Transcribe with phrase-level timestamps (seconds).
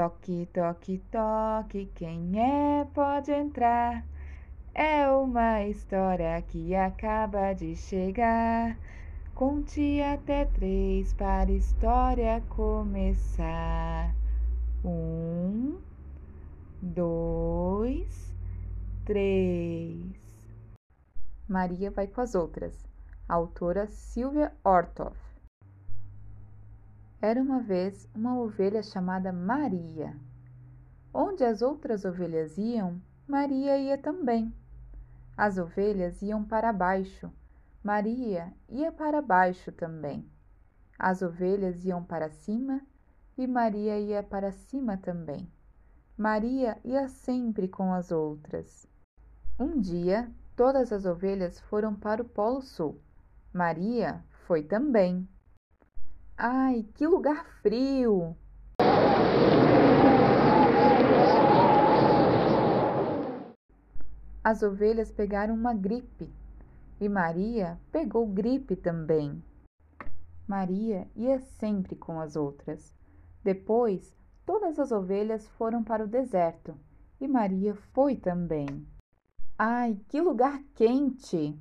[0.00, 4.02] Toque, toque, toque, quem é pode entrar.
[4.72, 8.78] É uma história que acaba de chegar.
[9.34, 14.14] Conte até três para a história começar.
[14.82, 15.78] Um,
[16.80, 18.34] dois,
[19.04, 20.16] três.
[21.46, 22.88] Maria vai com as outras.
[23.28, 25.29] Autora Silvia Ortoff.
[27.22, 30.16] Era uma vez uma ovelha chamada Maria.
[31.12, 34.54] Onde as outras ovelhas iam, Maria ia também.
[35.36, 37.30] As ovelhas iam para baixo,
[37.82, 40.30] Maria ia para baixo também.
[40.98, 42.80] As ovelhas iam para cima
[43.38, 45.50] e Maria ia para cima também.
[46.16, 48.86] Maria ia sempre com as outras.
[49.58, 53.00] Um dia, todas as ovelhas foram para o Polo Sul.
[53.52, 55.26] Maria foi também.
[56.42, 58.34] Ai, que lugar frio!
[64.42, 66.32] As ovelhas pegaram uma gripe
[66.98, 69.44] e Maria pegou gripe também.
[70.48, 72.94] Maria ia sempre com as outras.
[73.44, 74.16] Depois,
[74.46, 76.74] todas as ovelhas foram para o deserto
[77.20, 78.88] e Maria foi também.
[79.58, 81.54] Ai, que lugar quente!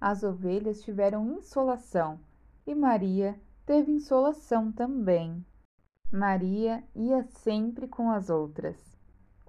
[0.00, 2.20] As ovelhas tiveram insolação
[2.64, 5.44] e Maria teve insolação também.
[6.10, 8.96] Maria ia sempre com as outras.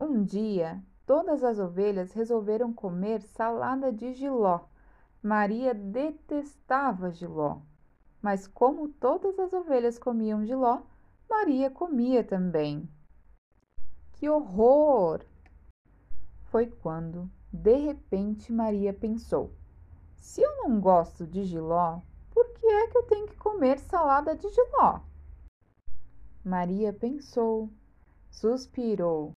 [0.00, 4.60] Um dia, todas as ovelhas resolveram comer salada de giló.
[5.22, 7.60] Maria detestava giló,
[8.22, 10.82] mas como todas as ovelhas comiam giló,
[11.28, 12.88] Maria comia também.
[14.12, 15.24] Que horror!
[16.44, 19.52] Foi quando, de repente, Maria pensou:
[20.16, 22.00] se eu não gosto de giló,
[22.30, 25.00] por que é que eu tenho que comer salada de giló?
[26.44, 27.70] Maria pensou,
[28.30, 29.32] suspirou,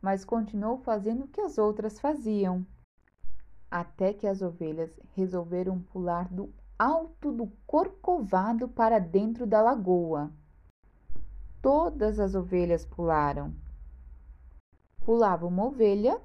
[0.00, 2.66] mas continuou fazendo o que as outras faziam.
[3.70, 10.30] Até que as ovelhas resolveram pular do alto do corcovado para dentro da lagoa.
[11.60, 13.52] Todas as ovelhas pularam.
[15.04, 16.20] Pulava uma ovelha,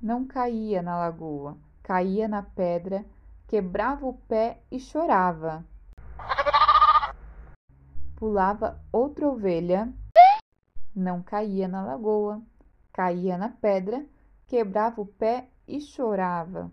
[0.00, 1.58] não caía na lagoa,
[1.90, 3.04] caía na pedra,
[3.48, 5.64] quebrava o pé e chorava.
[8.14, 9.92] Pulava outra ovelha,
[10.94, 12.40] não caía na lagoa,
[12.92, 14.06] caía na pedra,
[14.46, 16.70] quebrava o pé e chorava.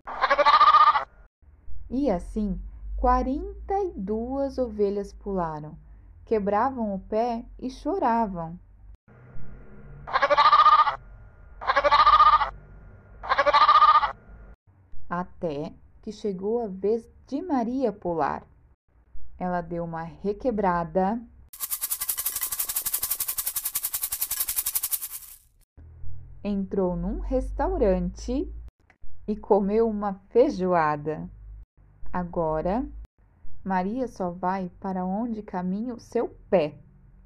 [1.90, 2.56] E assim,
[2.96, 5.76] quarenta e duas ovelhas pularam,
[6.24, 8.56] quebravam o pé e choravam.
[15.38, 15.72] Até
[16.02, 18.44] que chegou a vez de Maria pular.
[19.38, 21.22] Ela deu uma requebrada.
[26.42, 28.52] Entrou num restaurante
[29.28, 31.30] e comeu uma feijoada.
[32.12, 32.84] Agora,
[33.62, 36.76] Maria só vai para onde caminha o seu pé.